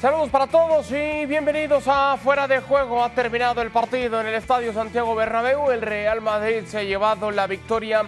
[0.00, 3.02] Saludos para todos y bienvenidos a Fuera de Juego.
[3.02, 5.72] Ha terminado el partido en el Estadio Santiago Bernabéu.
[5.72, 8.04] El Real Madrid se ha llevado la victoria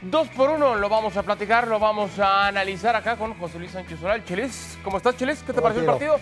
[0.00, 0.76] 2 por 1.
[0.76, 4.24] Lo vamos a platicar, lo vamos a analizar acá con José Luis Sánchez Oral.
[4.24, 5.42] Chelis, ¿cómo estás, Chelis?
[5.42, 6.16] ¿Qué te pareció el partido?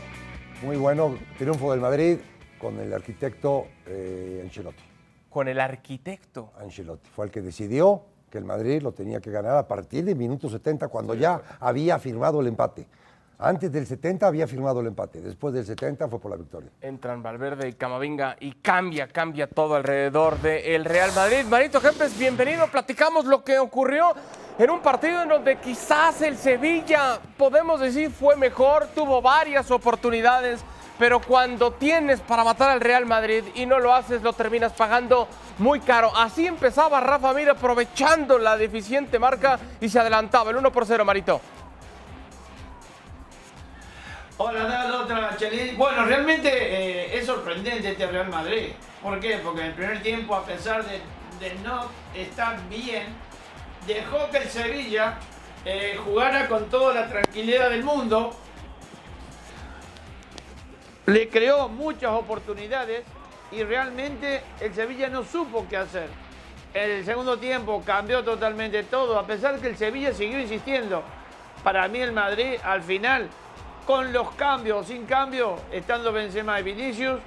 [0.63, 2.19] Muy bueno, triunfo del Madrid
[2.59, 4.83] con el arquitecto eh, Ancelotti.
[5.31, 6.51] Con el arquitecto.
[6.59, 7.09] Ancelotti.
[7.11, 10.51] Fue el que decidió que el Madrid lo tenía que ganar a partir de minuto
[10.51, 12.89] 70, cuando ya había firmado el empate.
[13.39, 16.71] Antes del 70 había firmado el empate, después del 70 fue por la victoria.
[16.81, 21.45] Entran Valverde y Camavinga y cambia, cambia todo alrededor del Real Madrid.
[21.51, 22.69] Marito Gempes, bienvenido.
[22.69, 24.15] Platicamos lo que ocurrió
[24.57, 30.61] en un partido en donde quizás el Sevilla, podemos decir, fue mejor, tuvo varias oportunidades,
[30.97, 35.27] pero cuando tienes para matar al Real Madrid y no lo haces, lo terminas pagando
[35.59, 36.13] muy caro.
[36.17, 41.05] Así empezaba Rafa Mir aprovechando la deficiente marca y se adelantaba el 1 por 0,
[41.05, 41.41] Marito.
[44.37, 45.77] Hola, tal, otra Chelis.
[45.77, 48.73] Bueno, realmente eh, es sorprendente este Real Madrid.
[49.01, 49.39] ¿Por qué?
[49.39, 51.01] Porque en el primer tiempo, a pesar de,
[51.39, 53.05] de no estar bien,
[53.87, 55.19] dejó que el Sevilla
[55.65, 58.37] eh, jugara con toda la tranquilidad del mundo.
[61.07, 63.05] Le creó muchas oportunidades
[63.53, 66.09] y realmente el Sevilla no supo qué hacer.
[66.73, 71.05] En el segundo tiempo cambió totalmente todo, a pesar que el Sevilla siguió insistiendo.
[71.63, 73.29] Para mí el Madrid al final
[73.87, 77.21] con los cambios, sin cambio, estando Benzema y Vinicius,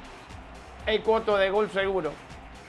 [0.85, 2.11] el cuarto de gol seguro.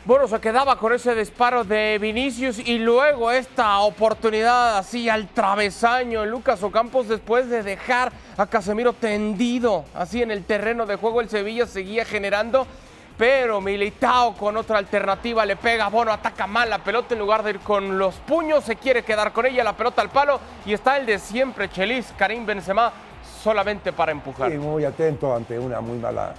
[0.04, 6.24] Bueno, se quedaba con ese disparo de Vinicius y luego esta oportunidad así al travesaño.
[6.24, 11.28] Lucas Ocampos después de dejar a Casemiro tendido así en el terreno de juego, el
[11.28, 12.66] Sevilla seguía generando.
[13.18, 17.50] Pero Militao con otra alternativa le pega, Bono ataca mal la pelota en lugar de
[17.50, 20.96] ir con los puños, se quiere quedar con ella, la pelota al palo y está
[20.96, 22.92] el de siempre, Chelis, Karim Benzema
[23.48, 24.50] solamente para empujar.
[24.50, 26.34] Sí, muy atento ante una muy mala,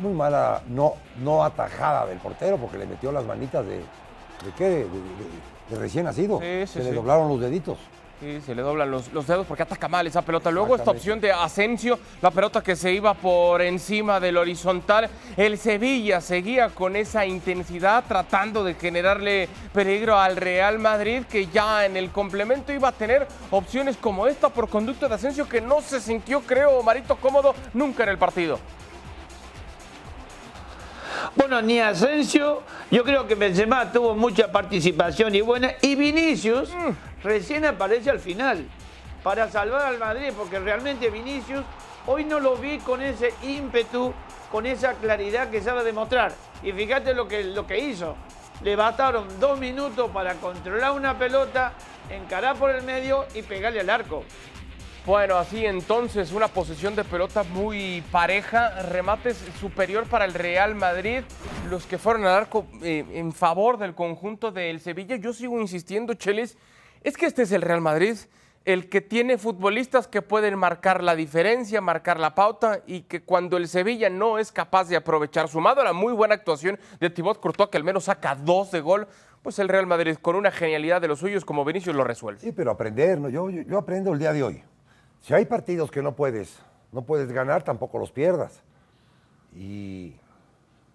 [0.00, 4.64] muy mala no, no atajada del portero porque le metió las manitas de, de qué,
[4.68, 6.40] de, de- de recién nacido.
[6.40, 7.78] Sí, sí, Se le doblaron los deditos.
[8.22, 10.48] Sí, se le doblan los, los dedos porque ataca mal esa pelota.
[10.48, 15.10] Luego esta opción de Asensio, la pelota que se iba por encima del horizontal.
[15.36, 21.84] El Sevilla seguía con esa intensidad tratando de generarle peligro al Real Madrid que ya
[21.84, 25.80] en el complemento iba a tener opciones como esta por conducto de Asensio que no
[25.80, 28.60] se sintió, creo, Marito, cómodo nunca en el partido.
[31.36, 36.70] Bueno, ni Asensio, yo creo que Benzema tuvo mucha participación y buena, y Vinicius
[37.22, 38.66] recién aparece al final
[39.22, 41.64] para salvar al Madrid, porque realmente Vinicius
[42.06, 44.12] hoy no lo vi con ese ímpetu,
[44.50, 46.32] con esa claridad que sabe demostrar.
[46.62, 48.16] Y fíjate lo que, lo que hizo.
[48.62, 51.72] Le bastaron dos minutos para controlar una pelota,
[52.10, 54.24] encarar por el medio y pegarle al arco.
[55.04, 61.24] Bueno, así entonces una posición de pelota muy pareja, remates superior para el Real Madrid,
[61.68, 65.16] los que fueron al arco eh, en favor del conjunto del Sevilla.
[65.16, 66.56] Yo sigo insistiendo, Chelis,
[67.02, 68.16] es que este es el Real Madrid,
[68.64, 73.56] el que tiene futbolistas que pueden marcar la diferencia, marcar la pauta y que cuando
[73.56, 77.40] el Sevilla no es capaz de aprovechar, sumado a la muy buena actuación de Thibaut
[77.40, 79.08] Courtois, que al menos saca dos de gol,
[79.42, 82.38] pues el Real Madrid con una genialidad de los suyos como Vinicius lo resuelve.
[82.38, 83.28] Sí, pero aprender, ¿no?
[83.28, 84.62] yo, yo, yo aprendo el día de hoy.
[85.22, 86.58] Si hay partidos que no puedes,
[86.92, 88.60] no puedes ganar, tampoco los pierdas.
[89.54, 90.14] Y,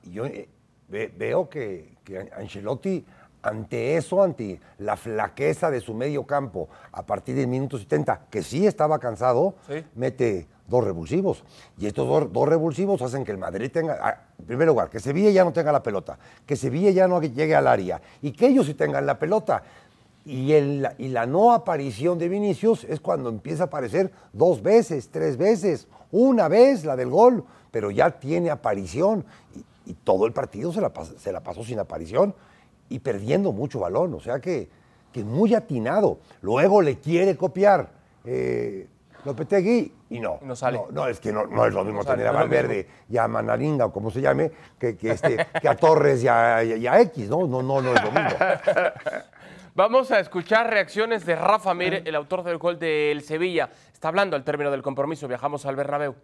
[0.04, 0.48] y yo eh,
[0.90, 3.06] ve- veo que, que An- Ancelotti,
[3.42, 8.44] ante eso, ante la flaqueza de su medio campo, a partir del minuto 70, que
[8.44, 9.84] sí estaba cansado, Sí.
[9.96, 11.44] mete dos revulsivos.
[11.78, 15.00] Y estos dos, dos revulsivos hacen que el Madrid tenga, ah, en primer lugar, que
[15.00, 18.48] Sevilla ya no tenga la pelota, que Sevilla ya no llegue al área y que
[18.48, 19.64] ellos sí tengan la pelota.
[20.30, 25.10] Y, el- y la no aparición de Vinicius es cuando empieza a aparecer dos veces,
[25.10, 29.24] tres veces, una vez la del gol, pero ya tiene aparición.
[29.56, 32.36] Y, y todo el partido se la, pas- se la pasó sin aparición
[32.90, 34.14] y perdiendo mucho balón.
[34.16, 34.70] O sea que,
[35.14, 36.20] que muy atinado.
[36.41, 37.90] Luego le quiere copiar
[38.26, 38.85] eh,
[39.23, 40.40] Lopetegui y no.
[40.41, 40.78] No sale.
[40.78, 43.16] No, no, es que no, no es lo mismo No sale, tener a Valverde y
[43.18, 46.85] a Manaringa o como se llame que, que este, que a Torres y a, y
[46.85, 47.47] a X, ¿no?
[47.47, 48.30] No, no, no es lo mismo.
[49.78, 53.70] Vamos a escuchar reacciones de Rafa Mir, el autor del gol del Sevilla.
[53.94, 55.28] Está hablando al término del compromiso.
[55.28, 56.16] Viajamos al Bernabéu.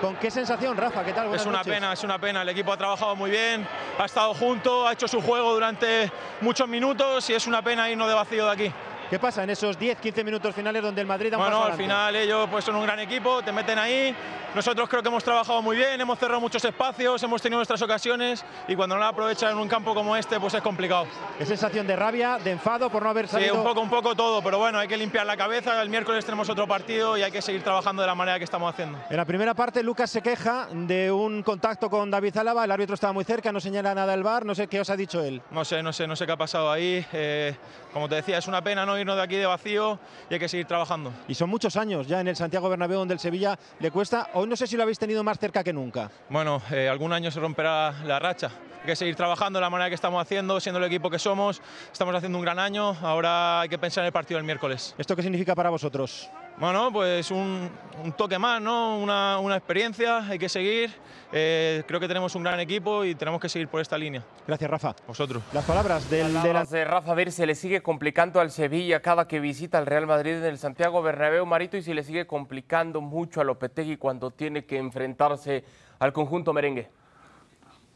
[0.00, 1.04] ¿con qué sensación, Rafa?
[1.04, 1.28] ¿Qué tal?
[1.28, 1.72] Buenas Es una noches.
[1.72, 2.42] pena, es una pena.
[2.42, 3.64] El equipo ha trabajado muy bien,
[3.96, 6.10] ha estado junto, ha hecho su juego durante
[6.40, 8.72] muchos minutos y es una pena irnos de vacío de aquí.
[9.10, 11.78] ¿Qué pasa en esos 10-15 minutos finales donde el Madrid da un Bueno, paso al
[11.78, 14.14] final ellos pues son un gran equipo, te meten ahí.
[14.54, 18.44] Nosotros creo que hemos trabajado muy bien, hemos cerrado muchos espacios, hemos tenido nuestras ocasiones
[18.66, 21.06] y cuando no la aprovechan en un campo como este, pues es complicado.
[21.38, 23.54] ¿Qué sensación de rabia, de enfado por no haber Sí, salido?
[23.56, 25.80] un poco, un poco todo, pero bueno, hay que limpiar la cabeza.
[25.82, 28.72] El miércoles tenemos otro partido y hay que seguir trabajando de la manera que estamos
[28.72, 28.98] haciendo.
[29.10, 32.64] En la primera parte, Lucas se queja de un contacto con David Álava.
[32.64, 34.44] El árbitro estaba muy cerca, no señala nada el bar.
[34.46, 35.42] No sé qué os ha dicho él.
[35.50, 37.04] No sé, no sé, no sé qué ha pasado ahí.
[37.12, 37.54] Eh,
[37.92, 39.98] como te decía, es una pena no irnos de aquí de vacío
[40.30, 41.12] y hay que seguir trabajando.
[41.28, 44.30] Y son muchos años ya en el Santiago Bernabéu donde el Sevilla le cuesta.
[44.34, 46.10] Hoy no sé si lo habéis tenido más cerca que nunca.
[46.28, 48.50] Bueno, eh, algún año se romperá la racha.
[48.80, 51.60] Hay que seguir trabajando de la manera que estamos haciendo, siendo el equipo que somos.
[51.92, 52.96] Estamos haciendo un gran año.
[53.02, 54.94] Ahora hay que pensar en el partido del miércoles.
[54.96, 56.30] ¿Esto qué significa para vosotros?
[56.58, 57.70] Bueno, pues un,
[58.02, 58.98] un toque más, ¿no?
[58.98, 60.90] Una, una experiencia, hay que seguir.
[61.30, 64.22] Eh, creo que tenemos un gran equipo y tenemos que seguir por esta línea.
[64.46, 64.96] Gracias, Rafa.
[65.06, 65.42] Vosotros.
[65.52, 69.28] Las palabras del, del Palabras de Rafa Ver se le sigue complicando al Sevilla cada
[69.28, 73.02] que visita el Real Madrid en el Santiago Bernabéu Marito y se le sigue complicando
[73.02, 75.62] mucho a Lopetegui cuando tiene que enfrentarse
[75.98, 76.88] al conjunto merengue.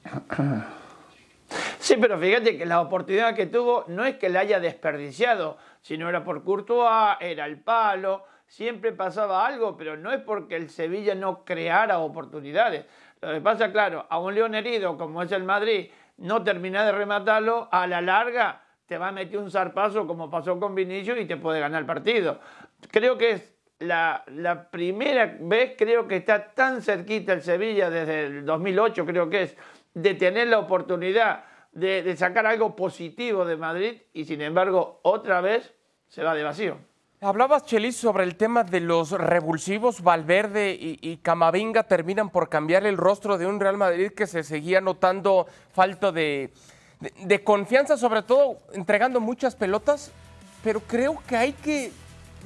[1.80, 6.08] Sí, pero fíjate que la oportunidad que tuvo no es que la haya desperdiciado, sino
[6.08, 11.14] era por Courtois, era el palo, siempre pasaba algo, pero no es porque el Sevilla
[11.14, 12.84] no creara oportunidades.
[13.20, 16.90] Lo que pasa, claro, a un león herido como es el Madrid, no termina de
[16.90, 21.26] rematarlo, a la larga te va a meter un zarpazo como pasó con Vinicius y
[21.26, 22.40] te puede ganar el partido.
[22.90, 24.24] Creo que es la,
[24.72, 29.56] primera vez, creo que está tan cerquita el Sevilla desde el 2008, creo que es,
[29.94, 35.40] de tener la oportunidad de, de sacar algo positivo de Madrid y sin embargo otra
[35.40, 35.72] vez
[36.08, 36.89] se va de vacío.
[37.22, 40.00] Hablabas, Chelis, sobre el tema de los revulsivos.
[40.02, 44.42] Valverde y, y Camavinga terminan por cambiar el rostro de un Real Madrid que se
[44.42, 46.50] seguía notando falta de,
[46.98, 50.12] de- de confianza, sobre todo entregando muchas pelotas.
[50.64, 51.92] Pero creo que hay que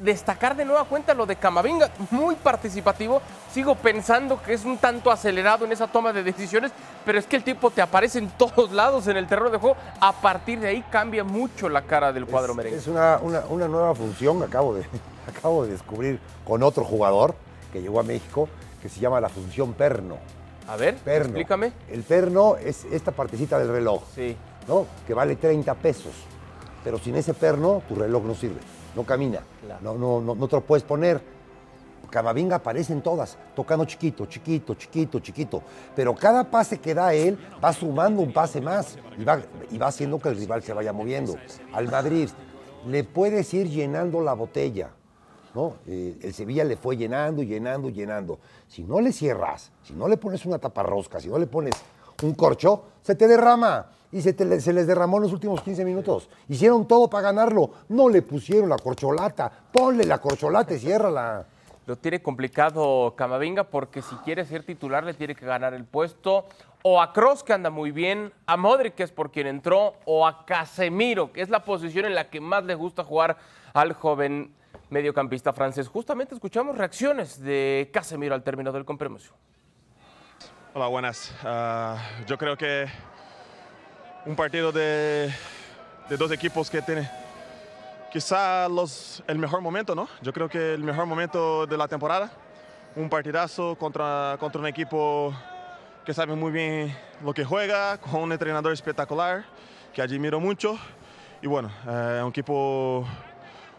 [0.02, 3.23] destacar de nueva cuenta lo de Camavinga, muy participativo.
[3.52, 6.73] Sigo pensando que es un tanto acelerado en esa toma de decisiones,
[7.05, 9.76] pero es que el tipo te aparece en todos lados en el terreno de juego.
[10.00, 12.79] A partir de ahí cambia mucho la cara del cuadro Es, merengue.
[12.79, 14.85] es una, una- una nueva función, acabo de,
[15.38, 17.35] acabo de descubrir con otro jugador
[17.73, 18.49] que llegó a México,
[18.82, 20.17] que se llama la función perno.
[20.69, 21.26] A ver, Perno.
[21.26, 21.73] explícame.
[21.90, 24.35] El perno es esta partecita del reloj, Sí.
[24.67, 24.87] ¿no?
[25.06, 26.12] Que vale 30 pesos.
[26.82, 28.61] Pero sin ese perno, tu reloj no sirve,
[28.94, 29.81] no camina, Claro.
[29.82, 31.20] no, no, no, no te lo puedes poner.
[32.11, 35.62] Camavinga aparece en todas, tocando chiquito, chiquito, chiquito, chiquito.
[35.96, 39.88] Pero cada pase que da él va sumando un pase más y va, y va
[39.88, 41.35] haciendo que el rival se vaya moviendo.
[41.73, 42.29] Al Madrid
[42.87, 44.91] le puedes ir llenando la botella.
[45.55, 45.75] ¿no?
[45.87, 48.38] Eh, el Sevilla le fue llenando, llenando, llenando.
[48.69, 51.75] Si no le cierras, si no le pones una taparrosca, si no le pones
[52.23, 53.87] un corcho, se te derrama.
[54.14, 56.28] Y se, te le- se les derramó en los últimos 15 minutos.
[56.49, 57.70] Hicieron todo para ganarlo.
[57.88, 59.50] No le pusieron la corcholata.
[59.72, 61.44] Ponle la corcholata y ciérrala.
[61.87, 66.46] Lo tiene complicado Camavinga porque si quiere ser titular le tiene que ganar el puesto.
[66.82, 70.26] O a Cross, que anda muy bien, a Modric, que es por quien entró, o
[70.26, 73.37] a Casemiro, que es la posición en la que más le gusta jugar
[73.72, 74.52] al joven
[74.90, 75.88] mediocampista francés.
[75.88, 79.32] Justamente escuchamos reacciones de Casemiro al término del compromiso.
[80.75, 81.34] Hola, buenas.
[81.43, 81.96] Ah,
[82.26, 82.87] yo creo que
[84.26, 85.31] un partido de,
[86.19, 87.09] dos equipos que tiene
[88.12, 90.09] quizá los, el mejor momento, ¿no?
[90.23, 92.31] Yo creo que el mejor momento de la temporada.
[92.97, 95.35] Un partidazo contra, contra un equipo
[96.05, 99.44] que sabe muy bien lo que juega, con un entrenador espectacular
[99.93, 100.79] que admiro mucho.
[101.43, 103.04] Y bueno, eh, un equipo,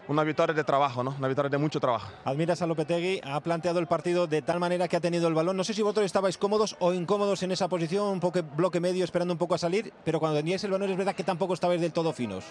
[0.08, 1.14] una victoria de trabajo, ¿no?
[1.18, 2.08] Una victoria de mucho trabajo.
[2.24, 5.56] Admiras a Lopetegui, ha planteado el partido de tal manera que ha tenido el balón.
[5.56, 9.04] No sé si vosotros estabais cómodos o incómodos en esa posición, un poco bloque medio,
[9.04, 11.80] esperando un poco a salir, pero cuando teníais el balón es verdad que tampoco estabais
[11.80, 12.44] del todo finos.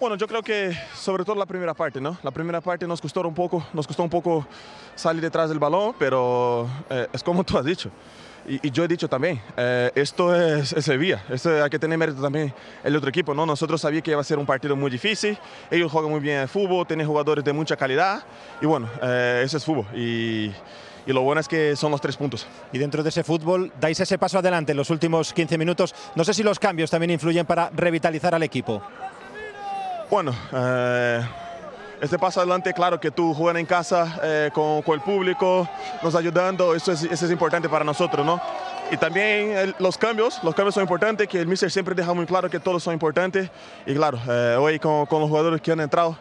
[0.00, 2.16] Bueno, yo creo que sobre todo la primera parte, ¿no?
[2.22, 4.46] La primera parte nos costó un poco, nos costó un poco
[4.94, 7.90] salir detrás del balón, pero eh, es como tú has dicho.
[8.50, 11.96] Y, y yo he dicho también, eh, esto es, es Sevilla, esto hay que tener
[11.96, 12.52] mérito también
[12.82, 13.46] el otro equipo, ¿no?
[13.46, 15.38] Nosotros sabíamos que iba a ser un partido muy difícil,
[15.70, 18.24] ellos juegan muy bien el fútbol, tienen jugadores de mucha calidad,
[18.60, 19.86] y bueno, eh, eso es fútbol.
[19.94, 20.52] Y,
[21.06, 22.44] y lo bueno es que son los tres puntos.
[22.72, 25.94] Y dentro de ese fútbol dais ese paso adelante en los últimos 15 minutos.
[26.16, 28.82] No sé si los cambios también influyen para revitalizar al equipo.
[30.10, 31.22] Bueno, eh,
[32.00, 35.68] este paso adelante, claro que tú juegas en casa eh, con, el público,
[36.02, 38.40] nos ayudando, eso es, eso es importante para nosotros, ¿no?
[38.90, 42.50] Y también los cambios, los cambios son importantes, que el mister siempre deja muy claro
[42.50, 43.48] que todos son importantes.
[43.86, 46.16] Y claro, eh, hoy con, con los jugadores que han entrado,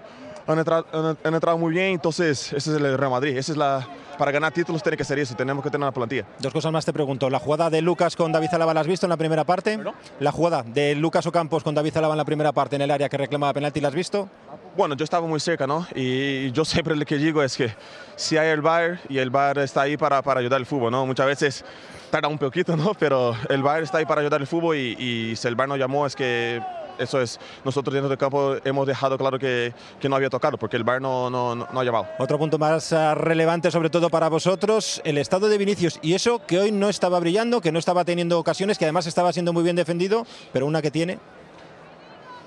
[0.52, 3.38] han entrado, han- han entrado muy bien, entonces ese es el Real Madrid.
[3.38, 3.88] Esa es la,
[4.18, 6.26] para ganar títulos tiene que ser eso, tenemos que tener una plantilla.
[6.40, 7.30] Dos cosas más te pregunto.
[7.30, 9.80] ¿La jugada de Lucas con David Zalaba la has visto en la primera parte?
[10.20, 13.10] La jugada de Lucas Ocampos con David Zalaba en la primera parte en el área
[13.10, 14.30] que reclamaba penalti, ¿la has visto?
[14.78, 15.86] Bueno, yo estaba muy cerca, ¿no?
[15.96, 17.74] Y yo siempre lo que digo es que
[18.16, 21.06] si hay el VAR y el VAR está ahí para, para ayudar al fútbol, ¿no?
[21.06, 21.66] Muchas veces
[22.12, 22.94] tarda un poquito, ¿no?
[22.94, 24.96] Pero el VAR está ahí para ayudar al fútbol y,
[25.32, 26.62] y si el VAR nos llamó es que
[27.00, 30.78] eso es, nosotros dentro del campo hemos dejado claro que, que no había tocado porque
[30.78, 32.08] el VAR no, no, no, ha llamado.
[32.20, 36.00] Otro punto más ah, relevante, sobre todo para vosotros, el estado de Vinicius.
[36.02, 39.34] Y eso que hoy no estaba brillando, que no estaba teniendo ocasiones, que además estaba
[39.34, 41.20] siendo muy bien defendido, pero una que tiene.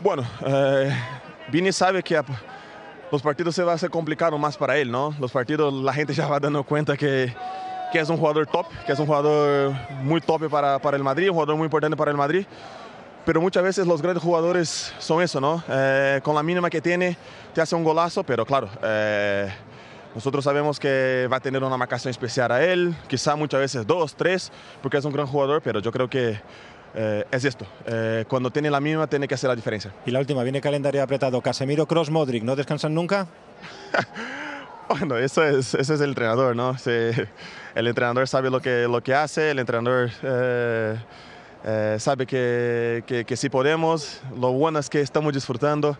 [0.01, 0.93] Bueno, eh,
[1.51, 2.21] Vini sabe que
[3.11, 5.15] los partidos se va a hacer complicado más para él, ¿no?
[5.21, 7.33] Los partidos la gente ya va dando cuenta que,
[7.93, 11.29] que es un jugador top, que es un jugador muy top para, para el Madrid,
[11.29, 12.47] un jugador muy importante para el Madrid.
[13.25, 15.63] Pero muchas veces los grandes jugadores son eso, ¿no?
[15.69, 17.17] Eh, con la mínima que tiene,
[17.55, 19.49] te hace un golazo, pero claro, eh,
[20.15, 24.15] nosotros sabemos que va a tener una marcación especial a él, quizá muchas veces dos,
[24.15, 24.51] tres,
[24.83, 26.41] porque es un gran jugador, pero yo creo que
[26.95, 27.67] eh, es esto.
[27.87, 29.93] Eh, cuando tiene la mínima, tiene que hacer la diferencia.
[30.05, 31.41] Y la última, viene calendario apretado.
[31.41, 33.27] Casemiro, Cross, Modric, ¿no descansan nunca?
[34.89, 36.77] Bueno, eso es, ese es el entrenador, ¿no?
[36.77, 36.91] Sí,
[37.75, 40.97] el entrenador sabe lo que, lo que hace, el entrenador eh,
[41.65, 44.21] eh, sabe que, que, que sí podemos.
[44.37, 45.97] Lo bueno es que estamos disfrutando.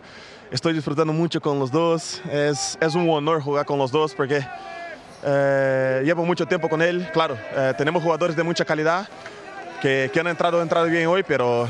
[0.51, 2.21] Estoy disfrutando mucho con los dos.
[2.31, 4.45] Es, es un honor jugar con los dos porque
[5.23, 7.07] eh, llevo mucho tiempo con él.
[7.13, 9.07] Claro, eh, tenemos jugadores de mucha calidad
[9.81, 11.67] que, que han entrado, entrado bien hoy, pero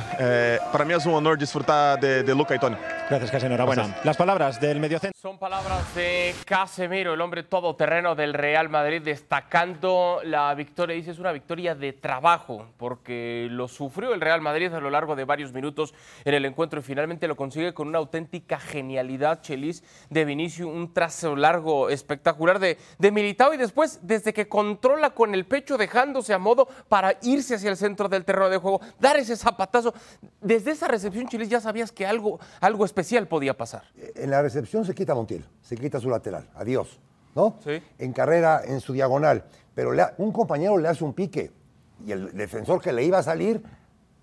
[0.71, 2.77] para mí es un honor disfrutar de, de Luca y Tony.
[3.09, 3.83] Gracias, casi enhorabuena.
[3.83, 4.05] Gracias.
[4.05, 5.19] Las palabras del mediocentro.
[5.19, 10.95] Son palabras de Casemiro, el hombre todoterreno del Real Madrid, destacando la victoria.
[10.95, 15.15] Dice, es una victoria de trabajo, porque lo sufrió el Real Madrid a lo largo
[15.15, 15.93] de varios minutos
[16.23, 20.93] en el encuentro y finalmente lo consigue con una auténtica genialidad, Chelis, de Vinicius, un
[20.93, 26.33] trazo largo espectacular de, de Militao y después, desde que controla con el pecho, dejándose
[26.33, 29.93] a modo para irse hacia el centro del terreno de juego, dar ese zapatazo.
[30.39, 33.81] Desde esa recepción, Chelis, ya sabías que algo, algo especial podía pasar.
[34.15, 36.47] En la recepción se quita Montiel, se quita su lateral.
[36.55, 36.99] Adiós.
[37.35, 37.55] ¿No?
[37.63, 37.81] Sí.
[37.97, 39.43] En carrera, en su diagonal.
[39.73, 41.49] Pero le ha- un compañero le hace un pique
[42.05, 43.63] y el defensor que le iba a salir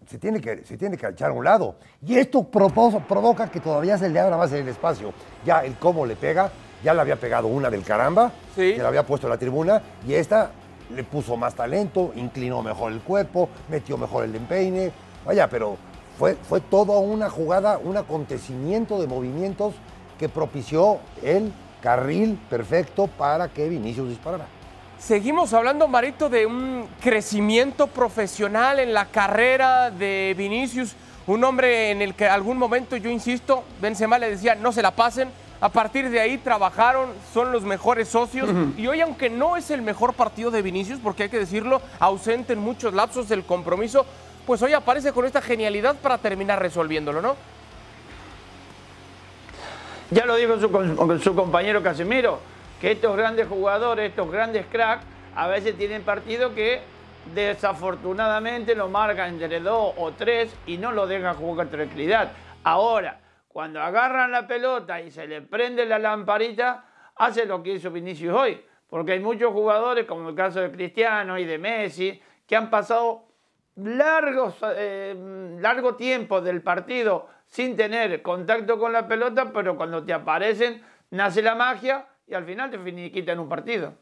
[0.06, 1.74] se tiene que, se tiene que echar a un lado.
[2.06, 5.12] Y esto provoca que todavía se le abra más el espacio.
[5.44, 6.50] Ya el cómo le pega,
[6.84, 8.74] ya le había pegado una del caramba, Sí.
[8.74, 10.52] que le había puesto en la tribuna, y esta
[10.94, 14.92] le puso más talento, inclinó mejor el cuerpo, metió mejor el empeine.
[15.26, 15.76] Vaya, pero
[16.20, 19.72] fue, fue toda una jugada, un acontecimiento de movimientos
[20.18, 21.50] que propició el
[21.80, 24.44] carril perfecto para que Vinicius disparara.
[24.98, 30.94] Seguimos hablando, Marito, de un crecimiento profesional en la carrera de Vinicius,
[31.26, 34.90] un hombre en el que algún momento, yo insisto, Benzema le decía, no se la
[34.90, 35.30] pasen.
[35.62, 38.48] A partir de ahí trabajaron, son los mejores socios.
[38.76, 42.52] Y hoy, aunque no es el mejor partido de Vinicius, porque hay que decirlo, ausente
[42.54, 44.04] en muchos lapsos del compromiso,
[44.46, 47.36] pues hoy aparece con esta genialidad para terminar resolviéndolo, ¿no?
[50.10, 52.40] Ya lo dijo su, con- su compañero Casemiro,
[52.80, 55.04] que estos grandes jugadores, estos grandes cracks,
[55.36, 56.80] a veces tienen partidos que
[57.34, 62.32] desafortunadamente lo marcan entre dos o tres y no lo dejan jugar con tranquilidad.
[62.64, 66.84] Ahora, cuando agarran la pelota y se le prende la lamparita,
[67.16, 68.60] hace lo que hizo Vinicius hoy.
[68.88, 73.22] Porque hay muchos jugadores, como el caso de Cristiano y de Messi, que han pasado
[73.82, 75.14] largos, eh,
[75.60, 81.42] largo tiempo del partido sin tener contacto con la pelota, pero cuando te aparecen nace
[81.42, 83.94] la magia y al final te finiquitan un partido.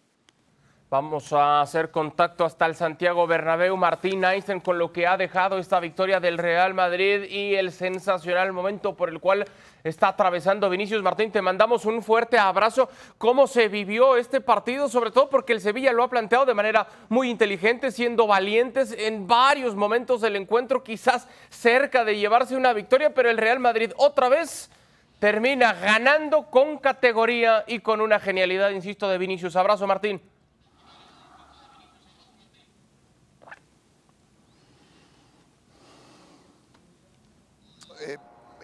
[0.90, 3.76] Vamos a hacer contacto hasta el Santiago Bernabéu.
[3.76, 8.54] Martín Einstein con lo que ha dejado esta victoria del Real Madrid y el sensacional
[8.54, 9.44] momento por el cual
[9.84, 11.30] está atravesando Vinicius Martín.
[11.30, 12.88] Te mandamos un fuerte abrazo.
[13.18, 14.88] ¿Cómo se vivió este partido?
[14.88, 19.26] Sobre todo porque el Sevilla lo ha planteado de manera muy inteligente, siendo valientes en
[19.26, 24.30] varios momentos del encuentro, quizás cerca de llevarse una victoria, pero el Real Madrid otra
[24.30, 24.70] vez
[25.18, 29.54] termina ganando con categoría y con una genialidad, insisto, de Vinicius.
[29.54, 30.22] Abrazo, Martín.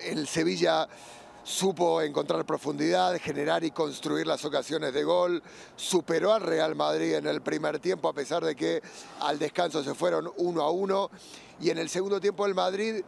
[0.05, 0.89] El Sevilla
[1.45, 5.43] supo encontrar profundidad, generar y construir las ocasiones de gol,
[5.77, 8.83] superó al Real Madrid en el primer tiempo a pesar de que
[9.21, 11.11] al descanso se fueron uno a uno
[11.61, 13.03] y en el segundo tiempo el Madrid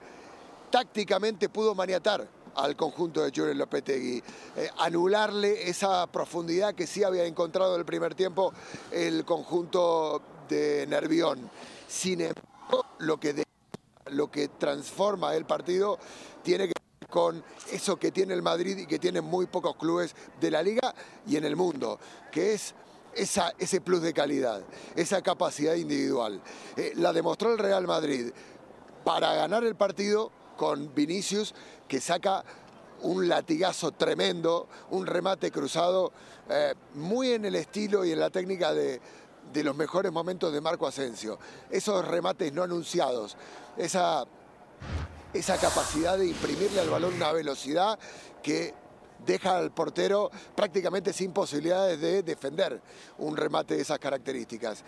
[0.70, 4.22] tácticamente pudo maniatar al conjunto de Julen Lopetegui,
[4.56, 8.52] eh, anularle esa profundidad que sí había encontrado en el primer tiempo
[8.90, 11.50] el conjunto de Nervión.
[11.86, 13.44] Sin embargo, lo que,
[14.06, 15.98] lo que transforma el partido
[16.42, 16.85] tiene que
[17.16, 17.42] con
[17.72, 20.94] eso que tiene el Madrid y que tienen muy pocos clubes de la liga
[21.26, 21.98] y en el mundo,
[22.30, 22.74] que es
[23.14, 24.62] ese plus de calidad,
[24.94, 26.42] esa capacidad individual.
[26.76, 28.32] Eh, la demostró el Real Madrid
[29.02, 31.54] para ganar el partido con Vinicius,
[31.88, 32.44] que saca
[33.00, 36.12] un latigazo tremendo, un remate cruzado,
[36.50, 39.00] eh, muy en el estilo y en la técnica de,
[39.54, 41.38] de los mejores momentos de Marco Asensio.
[41.70, 43.38] Esos remates no anunciados,
[43.78, 44.26] esa,
[45.32, 47.98] esa capacidad de imprimirle al balón una velocidad
[48.42, 48.74] que
[49.24, 52.80] deja al portero prácticamente sin posibilidades de defender
[53.18, 54.84] un remate de esas características.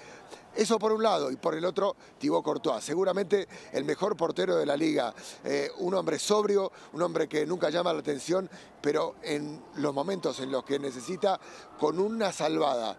[0.54, 4.66] Eso por un lado, y por el otro, Thibaut Courtois, seguramente el mejor portero de
[4.66, 5.14] la liga,
[5.44, 10.40] eh, un hombre sobrio, un hombre que nunca llama la atención, pero en los momentos
[10.40, 11.38] en los que necesita,
[11.78, 12.98] con una salvada,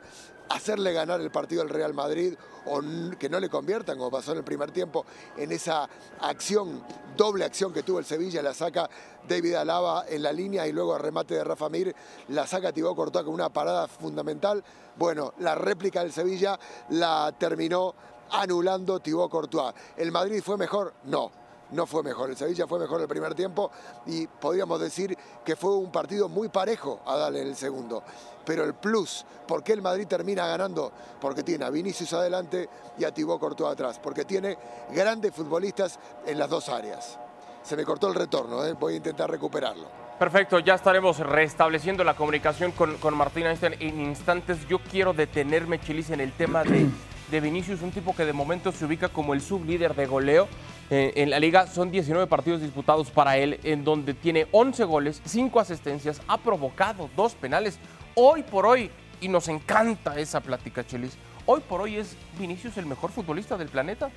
[0.50, 2.34] hacerle ganar el partido al Real Madrid
[2.66, 2.82] o
[3.18, 5.06] que no le conviertan, como pasó en el primer tiempo,
[5.38, 5.88] en esa
[6.22, 6.84] acción,
[7.16, 8.90] doble acción que tuvo el Sevilla, la saca
[9.28, 11.96] David Alaba en la línea y luego a remate de Rafa Mir,
[12.30, 14.64] la saca Thibaut Courtois con una parada fundamental.
[14.98, 17.94] Bueno, la réplica del Sevilla la terminó
[18.32, 19.74] anulando Thibaut Courtois.
[19.98, 20.94] ¿El Madrid fue mejor?
[21.06, 21.39] No
[21.72, 22.30] no fue mejor.
[22.30, 23.72] El Sevilla fue mejor el primer tiempo
[24.06, 28.04] y podríamos decir que fue un partido muy parejo a darle el segundo.
[28.46, 30.92] Pero el plus, ¿por qué el Madrid termina ganando?
[31.20, 34.00] Porque tiene a Vinicius adelante y a Thibaut Courtois atrás.
[34.02, 34.58] Porque tiene
[34.92, 37.20] grandes futbolistas en las dos áreas.
[37.62, 38.74] Se me cortó el retorno, ¿eh?
[38.74, 39.88] voy a intentar recuperarlo.
[40.18, 44.68] Perfecto, ya estaremos restableciendo la comunicación con, con Martín Einstein en instantes.
[44.68, 46.90] Yo quiero detenerme, Chilis, en el tema de,
[47.32, 50.48] de Vinicius, un tipo que de momento se ubica como el sublíder de goleo
[50.90, 55.22] eh, en la liga son 19 partidos disputados para él, en donde tiene 11 goles,
[55.24, 57.78] 5 asistencias, ha provocado dos penales.
[58.16, 58.90] Hoy por hoy,
[59.22, 63.70] y nos encanta esa plática, Chelis, hoy por hoy es Vinicius el mejor futbolista del
[63.70, 64.10] planeta.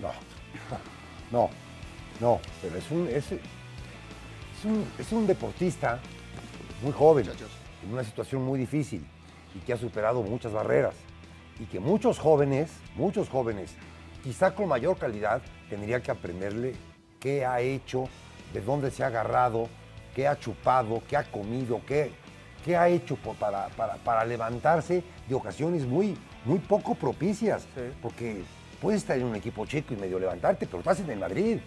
[0.00, 0.10] No,
[1.30, 1.50] no,
[2.20, 3.24] no, pero es un, es,
[4.64, 5.98] un, es un deportista
[6.82, 7.26] muy joven,
[7.82, 9.02] en una situación muy difícil
[9.54, 10.94] y que ha superado muchas barreras.
[11.60, 13.74] Y que muchos jóvenes, muchos jóvenes
[14.22, 16.74] quizá con mayor calidad, tendría que aprenderle
[17.20, 18.04] qué ha hecho,
[18.52, 19.68] de dónde se ha agarrado,
[20.14, 22.12] qué ha chupado, qué ha comido, qué,
[22.64, 27.66] qué ha hecho para, para, levantarse de ocasiones muy, muy poco propicias.
[28.02, 28.42] Porque
[28.80, 31.58] puedes estar en un equipo chico y medio levantarte, pero estás en el Madrid.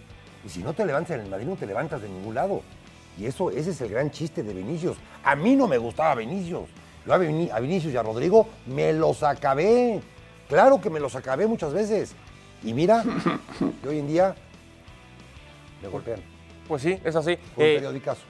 [0.44, 2.62] Y si no te levantas en el Madrid, no te levantas de ningún lado.
[3.18, 4.98] Y eso, ese es el gran chiste de Vinicius.
[5.24, 6.70] A mí no me gustaba Vinicius.
[7.06, 10.02] Yo a Vinicius y a Rodrigo me los acabé.
[10.48, 12.14] Claro que me los acabé muchas veces.
[12.64, 13.04] Y mira,
[13.82, 14.36] que hoy en día
[15.82, 16.22] me golpean.
[16.68, 17.38] Pues sí, es así.
[17.56, 18.22] Por eh, periodicazo.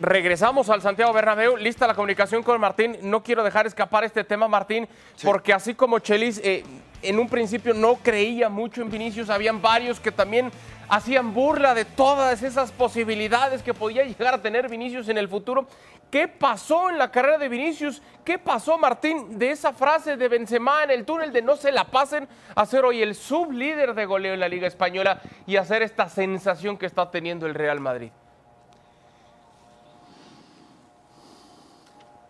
[0.00, 1.56] regresamos al Santiago Bernabéu.
[1.56, 2.96] Lista la comunicación con Martín.
[3.02, 4.88] No quiero dejar escapar este tema, Martín,
[5.24, 6.64] porque así como Chelis eh,
[7.02, 10.50] en un principio no creía mucho en Vinicius, habían varios que también
[10.88, 15.66] hacían burla de todas esas posibilidades que podía llegar a tener Vinicius en el futuro.
[16.12, 18.02] ¿Qué pasó en la carrera de Vinicius?
[18.22, 21.90] ¿Qué pasó, Martín, de esa frase de Benzema en el túnel de no se la
[21.90, 26.10] pasen a ser hoy el sublíder de goleo en la Liga Española y hacer esta
[26.10, 28.10] sensación que está teniendo el Real Madrid?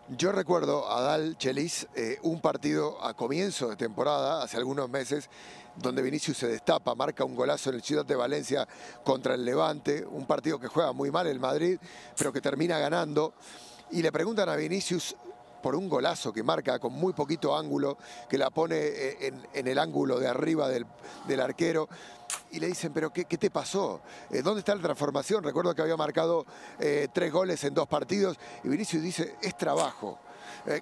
[0.07, 5.29] Yo recuerdo a Dal Chelis eh, un partido a comienzo de temporada, hace algunos meses,
[5.75, 8.65] donde Vinicius se destapa, marca un golazo en el Ciudad de Valencia
[9.03, 11.77] contra el Levante, un partido que juega muy mal el Madrid,
[12.17, 13.33] pero que termina ganando.
[13.93, 15.15] Y le preguntan a Vinicius
[15.61, 19.77] por un golazo que marca con muy poquito ángulo, que la pone eh, en, el
[19.77, 21.87] ángulo de arriba del, arquero.
[22.49, 24.01] Y le dicen, pero ¿qué, te pasó?
[24.31, 25.43] Eh, ¿Dónde está la transformación?
[25.43, 26.47] Recuerdo que había marcado
[26.79, 28.39] eh, tres goles en dos partidos.
[28.63, 30.17] Y Vinicius dice, es trabajo.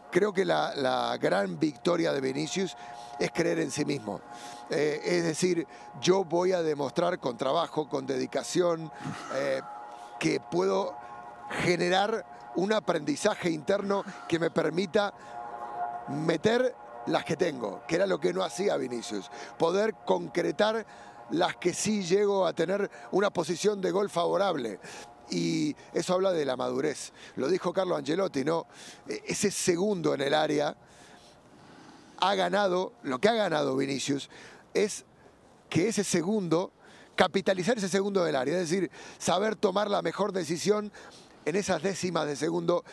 [0.10, 2.78] creo que la, gran victoria de Vinicius
[3.20, 4.22] es creer en sí mismo.
[4.70, 5.68] es decir,
[6.00, 8.90] yo voy a demostrar con trabajo, con dedicación,
[10.18, 10.96] que puedo
[11.64, 15.14] generar un aprendizaje interno que me permita
[16.10, 16.76] meter
[17.08, 19.30] las que tengo, que era lo que no hacía Vinicius.
[19.58, 20.86] Poder concretar
[21.32, 24.80] las que sí llego a tener una posición de gol favorable.
[25.30, 27.14] Y eso habla de la madurez.
[27.38, 28.68] Lo dijo Carlos Angelotti, ¿no?
[29.08, 30.76] E, ese segundo en el área
[32.20, 34.30] ha ganado, lo que ha ganado Vinicius
[34.74, 35.06] es
[35.70, 36.72] que ese segundo,
[37.16, 40.92] capitalizar ese segundo del área, es decir, saber tomar la mejor decisión
[41.46, 42.84] en esas décimas de segundo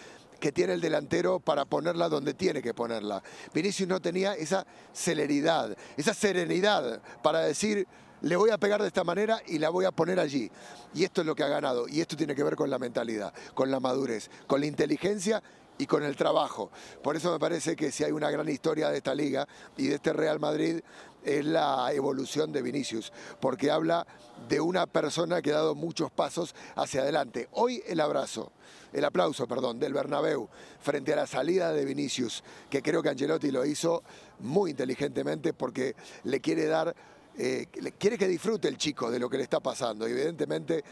[0.41, 3.23] que tiene el delantero para ponerla donde tiene que ponerla.
[3.53, 7.87] Vinicius no tenía esa celeridad, esa serenidad para decir,
[8.23, 10.51] le voy a pegar de esta manera y la voy a poner allí.
[10.95, 11.89] Y esto es lo que ha ganado.
[11.89, 15.43] Y esto tiene que ver con la mentalidad, con la madurez, con la inteligencia
[15.79, 16.71] y con el trabajo.
[17.03, 19.95] Por eso me parece que si hay una gran historia de esta liga y de
[19.95, 20.81] este Real Madrid
[21.25, 24.07] es la evolución de Vinicius, porque habla
[24.49, 27.49] de una persona que ha dado muchos pasos hacia adelante.
[27.53, 28.53] Hoy el abrazo,
[28.93, 30.49] el aplauso, perdón, del Bernabéu
[30.81, 34.03] frente a la salida de Vinicius, que creo que Angelotti lo hizo
[34.41, 36.95] muy inteligentemente porque le quiere dar,
[37.37, 37.67] eh,
[37.99, 40.07] quiere que disfrute el chico de lo que le está pasando.
[40.07, 40.85] Evidentemente,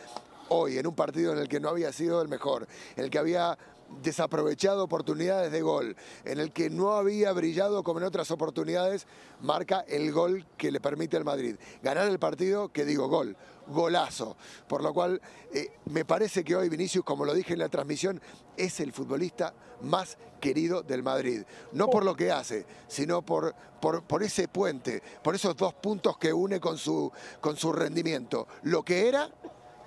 [0.49, 3.19] hoy en un partido en el que no había sido el mejor, en el que
[3.19, 3.57] había
[4.03, 9.07] desaprovechado oportunidades de gol, en el que no había brillado como en otras oportunidades,
[9.41, 11.57] marca el gol que le permite al Madrid.
[11.83, 14.37] Ganar el partido, que digo gol, golazo.
[14.69, 15.21] Por lo cual,
[15.53, 18.21] eh, me parece que hoy Vinicius, como lo dije en la transmisión,
[18.57, 21.43] es el futbolista más querido del Madrid.
[21.73, 26.19] No por lo que hace, sino por, por, por ese puente, por esos dos puntos
[26.19, 29.31] que une con su, con su rendimiento, lo que era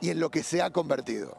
[0.01, 1.38] y en lo que se ha convertido.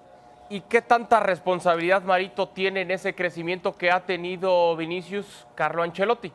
[0.53, 6.33] ¿Y qué tanta responsabilidad Marito tiene en ese crecimiento que ha tenido Vinicius Carlo Ancelotti?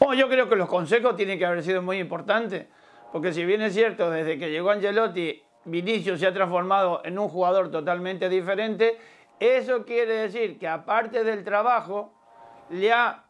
[0.00, 2.66] Bueno, yo creo que los consejos tienen que haber sido muy importantes,
[3.12, 7.28] porque si bien es cierto, desde que llegó Angelotti, Vinicius se ha transformado en un
[7.28, 8.98] jugador totalmente diferente,
[9.38, 12.12] eso quiere decir que aparte del trabajo,
[12.70, 13.22] le ha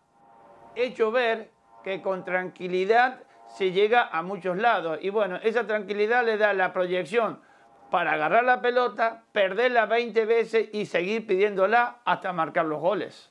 [0.74, 1.50] hecho ver
[1.85, 4.98] que con tranquilidad se llega a muchos lados.
[5.02, 7.46] Y bueno, esa tranquilidad le da la proyección
[7.90, 13.31] para agarrar la pelota, perderla 20 veces y seguir pidiéndola hasta marcar los goles.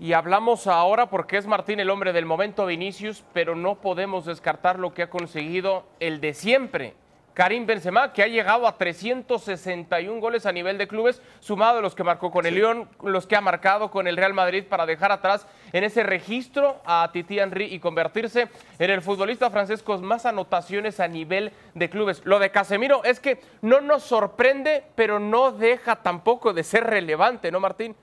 [0.00, 4.78] Y hablamos ahora porque es Martín el hombre del momento Vinicius, pero no podemos descartar
[4.78, 6.94] lo que ha conseguido el de siempre.
[7.34, 11.96] Karim Benzema, que ha llegado a 361 goles a nivel de clubes, sumado a los
[11.96, 15.10] que marcó con el Lyon, los que ha marcado con el Real Madrid para dejar
[15.10, 20.26] atrás en ese registro a Titi Henry y convertirse en el futbolista francés con más
[20.26, 22.22] anotaciones a nivel de clubes.
[22.24, 27.50] Lo de Casemiro es que no nos sorprende, pero no deja tampoco de ser relevante,
[27.50, 27.96] ¿no, Martín?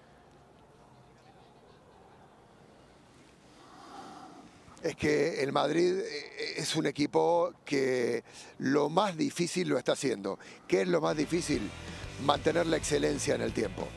[4.83, 8.23] Es que el Madrid eh, es un equipo que
[8.59, 10.39] lo más difícil lo está haciendo.
[10.67, 11.61] ¿Qué es lo más difícil?
[12.23, 13.87] Mantener la excelencia en el tiempo.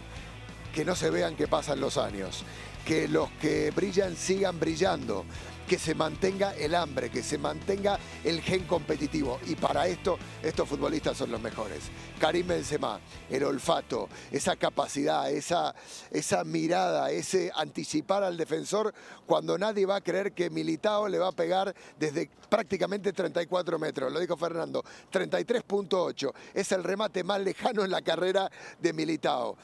[0.74, 2.44] Que no se vean que pasan los años.
[2.84, 5.24] Que los que brillan sigan brillando.
[5.68, 9.40] Que se mantenga el hambre, que se mantenga el gen competitivo.
[9.46, 11.84] Y para esto, estos futbolistas son los mejores.
[12.18, 13.00] Karim Benzema,
[13.30, 15.74] el olfato, esa capacidad, esa,
[16.10, 18.94] esa mirada, ese anticipar al defensor
[19.26, 24.12] cuando nadie va a creer que Militao le va a pegar desde prácticamente 34 metros.
[24.12, 26.32] Lo dijo Fernando, 33.8.
[26.54, 28.50] Es el remate más lejano en la carrera
[28.80, 29.56] de Militao.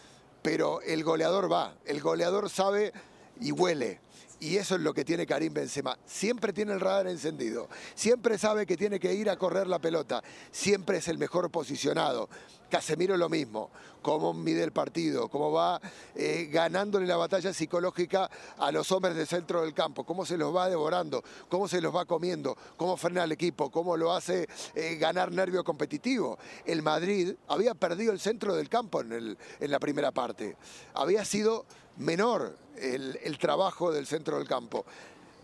[0.42, 2.92] Pero el goleador va, el goleador sabe
[3.40, 4.00] y huele.
[4.42, 5.98] Y eso es lo que tiene Karim Benzema.
[6.06, 7.68] Siempre tiene el radar encendido.
[7.94, 10.22] Siempre sabe que tiene que ir a correr la pelota.
[10.50, 12.30] Siempre es el mejor posicionado.
[12.70, 13.68] Casemiro lo mismo.
[14.00, 15.78] Cómo mide el partido, cómo va
[16.14, 20.56] eh, ganándole la batalla psicológica a los hombres del centro del campo, cómo se los
[20.56, 24.96] va devorando, cómo se los va comiendo, cómo frena al equipo, cómo lo hace eh,
[24.96, 26.38] ganar nervio competitivo.
[26.64, 30.56] El Madrid había perdido el centro del campo en, el- en la primera parte.
[30.94, 31.66] Había sido
[32.00, 34.84] menor el, trabajo del centro del campo.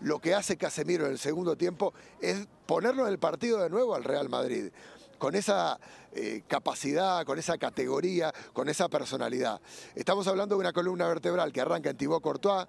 [0.01, 3.95] Lo que hace Casemiro en el segundo tiempo es ponerlo en el partido de nuevo
[3.95, 4.69] al Real Madrid,
[5.17, 5.79] con esa
[6.13, 9.59] eh, capacidad, con esa categoría, con esa personalidad.
[9.95, 12.67] Estamos hablando de una columna vertebral que arranca en Thibaut Courtois,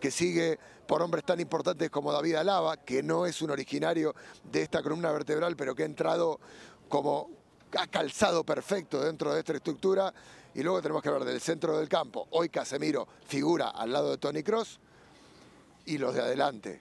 [0.00, 4.14] que sigue por hombres tan importantes como David Alaba, que no es un originario
[4.50, 6.40] de esta columna vertebral, pero que ha entrado
[6.88, 7.30] como
[7.78, 10.12] ha calzado perfecto dentro de esta estructura.
[10.54, 12.26] Y luego tenemos que hablar del centro del campo.
[12.30, 14.80] Hoy Casemiro figura al lado de Tony Cross
[15.86, 16.80] y los de adelante.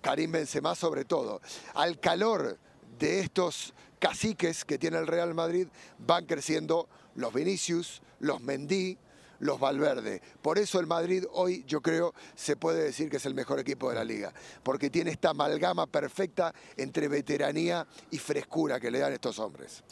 [0.00, 1.40] Karim Benzema sobre todo.
[1.74, 2.58] Al calor
[2.98, 5.66] de estos caciques que tiene el Real Madrid
[5.98, 8.96] van creciendo los Vinicius, los Mendy,
[9.40, 10.22] los Valverde.
[10.40, 13.88] Por eso el Madrid hoy yo creo se puede decir que es el mejor equipo
[13.88, 19.12] de la liga, porque tiene esta amalgama perfecta entre veteranía y frescura que le dan
[19.12, 19.82] estos hombres.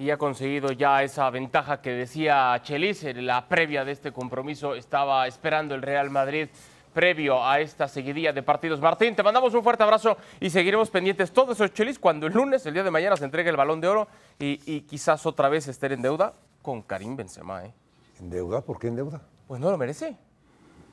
[0.00, 4.74] Y ha conseguido ya esa ventaja que decía Chelis en la previa de este compromiso.
[4.74, 6.48] Estaba esperando el Real Madrid
[6.94, 8.80] previo a esta seguidilla de partidos.
[8.80, 12.64] Martín, te mandamos un fuerte abrazo y seguiremos pendientes todos esos Chelis cuando el lunes,
[12.64, 14.08] el día de mañana, se entregue el balón de oro
[14.38, 16.32] y, y quizás otra vez estén en deuda
[16.62, 17.66] con Karim Benzema.
[17.66, 17.74] ¿eh?
[18.20, 18.62] ¿En deuda?
[18.62, 19.20] ¿Por qué en deuda?
[19.46, 20.16] Pues no lo merece.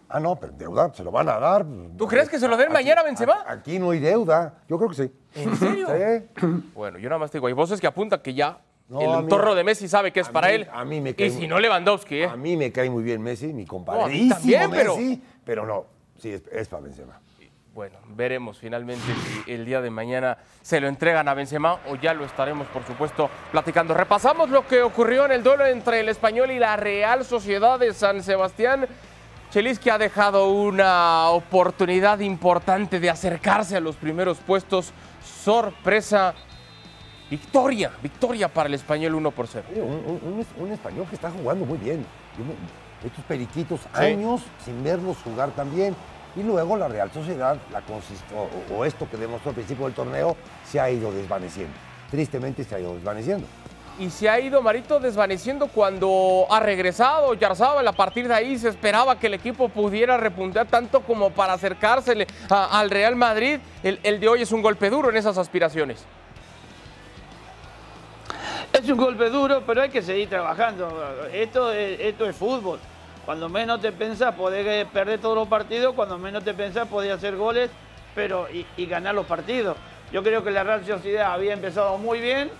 [0.09, 1.65] Ah, no, pero en deuda se lo van a dar.
[1.97, 3.45] ¿Tú crees que se lo den Aquí- mañana a Benzema?
[3.47, 4.55] Aquí no hay deuda.
[4.67, 5.11] Yo creo que sí.
[5.33, 5.87] ¿En serio?
[5.87, 6.45] Sí.
[6.75, 9.17] Bueno, yo nada más te digo, hay voces que apuntan que ya No, el a
[9.17, 10.67] mí- entorno de Messi sabe que es para mí- él.
[10.71, 12.25] a mí me cae y muy- si no Lewandowski, ¿eh?
[12.27, 14.13] A mí me cae muy bien Messi, mi No, compadre.
[14.13, 15.85] mí también, pero- Messi, pero no.
[16.17, 17.19] Sí, es, es para Benzema.
[17.73, 19.03] bueno, veremos finalmente
[19.45, 22.83] si el día de mañana se lo entregan a Benzema o ya lo estaremos, por
[22.87, 23.93] supuesto, platicando.
[23.93, 27.93] Repasamos lo que ocurrió en el duelo entre el Español y la Real Sociedad de
[27.93, 28.87] San Sebastián.
[29.51, 34.91] Chelis que ha dejado una oportunidad importante de acercarse a los primeros puestos.
[35.43, 36.33] Sorpresa.
[37.29, 39.65] Victoria, victoria para el español 1 por 0.
[39.75, 40.21] Un, un-
[40.57, 42.05] un- un español que está jugando muy bien.
[43.05, 45.95] Estos periquitos, años sin verlos jugar tan bien.
[46.35, 47.79] Y luego la Real Sociedad, la
[48.35, 50.35] o, o esto que demostró al principio del torneo,
[50.69, 51.73] se ha ido desvaneciendo.
[52.11, 53.45] Tristemente se ha ido desvaneciendo.
[53.99, 57.87] Y se ha ido Marito desvaneciendo cuando ha regresado Yarzábal.
[57.87, 62.27] A partir de ahí se esperaba que el equipo pudiera repuntar tanto como para acercársele
[62.49, 63.59] a- al Real Madrid.
[63.81, 66.05] El, el de hoy es un golpe duro en esas aspiraciones.
[68.77, 70.87] Es un golpe duro, pero hay que seguir trabajando.
[71.33, 72.79] Esto es, esto es fútbol.
[73.25, 75.95] Cuando menos te pensás, podés eh, perder todos los partidos.
[75.95, 77.71] Cuando menos te pensás, podés hacer goles
[78.13, 79.77] pero, y, ganar los partidos.
[80.11, 82.51] Yo creo que la Real Sociedad había empezado muy bien,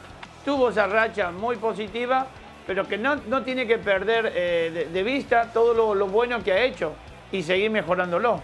[0.43, 2.25] tuvo esa racha muy positiva,
[2.65, 6.63] pero que no, no tiene que perder eh, de, vista todo lo bueno que ha
[6.63, 6.93] hecho
[7.31, 8.41] y seguir mejorándolo.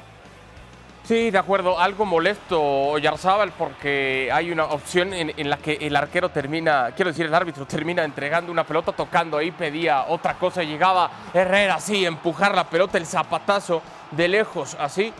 [1.03, 1.77] Sí, de acuerdo.
[1.77, 7.11] Algo molesto Yarzábal porque hay una opción en, en la que el arquero termina, quiero
[7.11, 10.63] decir, el árbitro termina entregando una pelota, tocando ahí, pedía otra cosa.
[10.63, 15.11] Llegaba Herrera así, empujar la pelota, el zapatazo de lejos, así.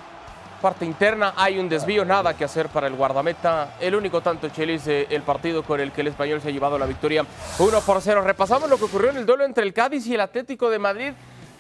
[0.61, 3.75] Parte interna, hay un desvío, nada que hacer para el guardameta.
[3.81, 6.85] El único tanto Chelis el partido con el que el español se ha llevado la
[6.85, 7.25] victoria
[7.59, 8.21] 1 por 0.
[8.21, 11.11] Repasamos lo que ocurrió en el duelo entre el Cádiz y el Atlético de Madrid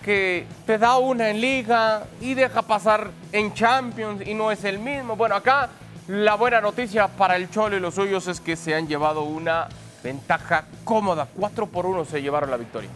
[0.03, 4.77] que te da una en liga y deja pasar en Champions y no es el
[4.77, 5.15] mismo.
[5.15, 5.69] Bueno, acá
[6.07, 9.67] la buena noticia para el Cholo y los suyos es que se han llevado una
[10.03, 11.27] ventaja cómoda.
[11.35, 12.89] 4 por 1 se llevaron la victoria.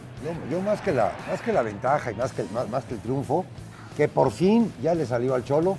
[0.50, 3.44] Yo, más, que la, más que la ventaja y más que, más, que el triunfo,
[3.96, 5.78] que por fin ya le salió al Cholo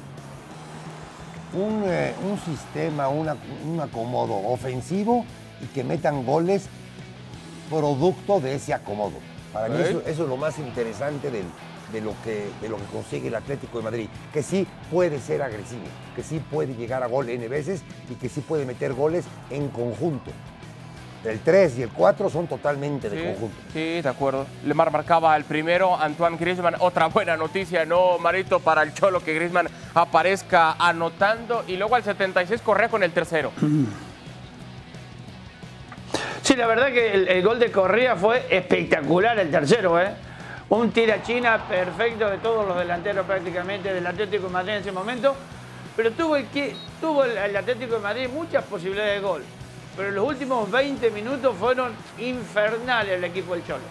[1.54, 5.26] un, eh, un sistema, un acomodo ofensivo
[5.62, 6.68] y que metan goles
[7.70, 9.29] producto de ese acomodo.
[9.54, 9.82] Para mí Ok.
[9.88, 11.46] eso, eso es lo más interesante del-
[11.92, 15.42] de, lo que, de lo que consigue el Atlético de Madrid, que sí puede ser
[15.42, 15.82] agresivo,
[16.16, 17.82] que sí puede llegar a gol N veces
[18.12, 20.30] y que sí puede meter goles en conjunto.
[21.26, 23.58] El 3 y el 4 son totalmente de Sí, conjunto.
[23.74, 24.46] sí, de acuerdo.
[24.64, 26.76] Lemar marcaba el primero, Antoine Griezmann.
[26.80, 28.60] Otra buena noticia, ¿no, Marito?
[28.62, 31.64] Para el Cholo que Griezmann aparezca anotando.
[31.68, 33.52] Y luego al 76 Correa con el tercero.
[36.50, 40.16] Sí, la verdad que el, gol de Correa fue espectacular el tercero, ¿eh?
[40.70, 44.92] Un tira china perfecto de todos los delanteros prácticamente del Atlético de Madrid en ese
[44.92, 45.36] momento.
[45.96, 46.48] Pero tuvo el,
[47.00, 49.44] tuvo el Atlético de Madrid muchas posibilidades de gol.
[49.96, 53.84] Pero los últimos 20 minutos fueron infernales el equipo del Cholo.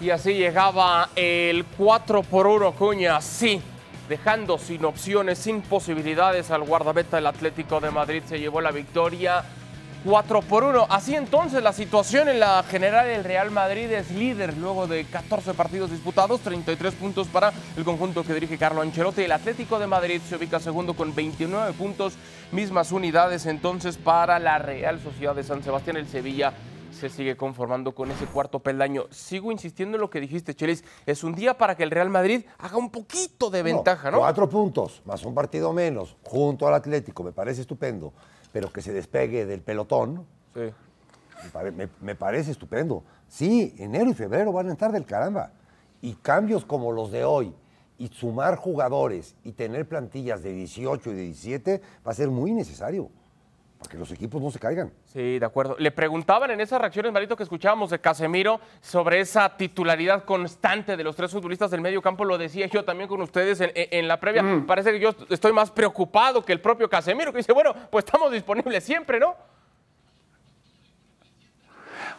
[0.00, 3.62] Y así llegaba el 4 por 1 Cuña, sí,
[4.08, 8.24] dejando sin opciones, sin posibilidades al guardameta del Atlético de Madrid.
[8.26, 9.44] Se llevó la victoria
[10.04, 10.86] 4 por 1.
[10.90, 15.54] Así entonces la situación en la general el Real Madrid es líder luego de 14
[15.54, 19.22] partidos disputados, 33 puntos para el conjunto que dirige Carlo Ancelotti.
[19.22, 22.14] El Atlético de Madrid se ubica segundo con 29 puntos,
[22.50, 25.96] mismas unidades entonces para la Real Sociedad de San Sebastián.
[25.96, 26.52] El Sevilla
[26.90, 29.06] se sigue conformando con ese cuarto peldaño.
[29.10, 30.84] Sigo insistiendo en lo que dijiste, Chelis.
[31.06, 34.18] Es un día para que el Real Madrid haga un poquito de ventaja, ¿no?
[34.18, 38.12] Cuatro puntos, más un partido menos, junto al Atlético, me parece estupendo.
[38.52, 40.60] Pero que se despegue del pelotón, Sí.
[41.44, 43.02] me, pare- me- me parece estupendo.
[43.28, 45.52] Sí, enero y febrero van a estar del caramba.
[46.00, 47.54] Y cambios como los de hoy,
[47.98, 52.52] y sumar jugadores y tener plantillas de 18 y de 17 va a ser muy
[52.52, 53.10] necesario
[53.82, 54.92] para que los equipos no se caigan.
[55.06, 55.76] Sí, de acuerdo.
[55.78, 61.04] Le preguntaban en esas reacciones, Marito, que escuchábamos de Casemiro sobre esa titularidad constante de
[61.04, 62.24] los tres futbolistas del medio campo.
[62.24, 64.44] Lo decía yo también con ustedes en, en la previa.
[64.66, 68.30] Parece que yo estoy más preocupado que el propio Casemiro, que dice, bueno, pues estamos
[68.30, 69.34] disponibles siempre, ¿no?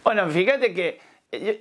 [0.03, 0.99] Bueno, fíjate que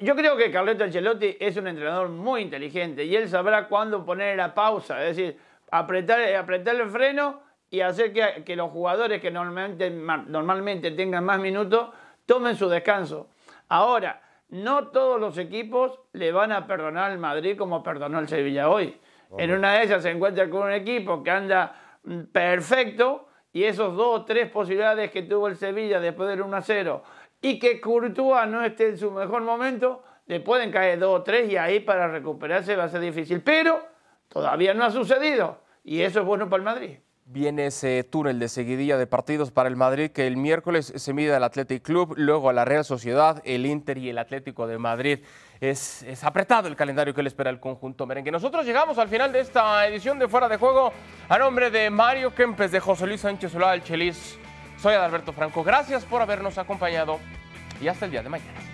[0.01, 4.37] yo creo que Carleto Ancelotti es un entrenador muy inteligente y él sabrá cuándo poner
[4.37, 5.39] la pausa, es decir,
[5.71, 7.41] apretar, apretar el freno
[7.73, 11.89] y hacer que, que los jugadores que normalmente, ma- normalmente tengan más minutos
[12.27, 13.29] tomen su descanso.
[13.69, 18.69] Ahora, no todos los equipos le van a perdonar al Madrid como perdonó el Sevilla
[18.69, 18.97] hoy.
[19.39, 23.97] En una de ellas se encuentra con un equipo que anda mm, perfecto y esos
[23.97, 27.03] dos o tres posibilidades que tuvo el Sevilla después del 1 a 0
[27.41, 31.51] y que Courtois no esté en su mejor momento, le pueden caer dos o tres
[31.51, 33.41] y ahí para recuperarse va a ser difícil.
[33.43, 33.83] Pero
[34.29, 36.99] todavía no ha sucedido y eso es bueno para el Madrid.
[37.33, 41.35] Viene ese túnel de seguidilla de partidos para el Madrid que el miércoles se mide
[41.35, 45.21] al Athletic Club, luego a la Real Sociedad, el Inter y el Atlético de Madrid.
[45.61, 48.31] Es, es, apretado el calendario que le espera el conjunto merengue.
[48.31, 50.93] Nosotros llegamos al final de esta edición de Fuera de Juego
[51.29, 54.39] a nombre de Mario Kempes, de José Luis Sánchez Solá, el Chelis.
[54.79, 55.63] Soy Adalberto Franco.
[55.63, 57.19] Gracias por habernos acompañado
[57.81, 58.72] y hasta el día de mañana.